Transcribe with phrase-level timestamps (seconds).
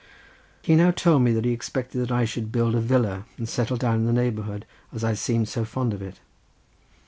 [0.63, 3.77] He now told me that he expected that I should build a villa and settle
[3.77, 6.19] down in the neighbourhood, as I seemed so fond of it.